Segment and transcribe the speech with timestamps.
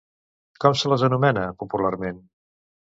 [0.65, 2.27] Com se les anomena, popularment?